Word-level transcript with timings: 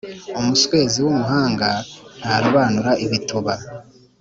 Umuswezi 0.39 0.97
w’umuhanga 1.05 1.69
ntarobanura 2.19 2.91
ibituba. 3.05 3.53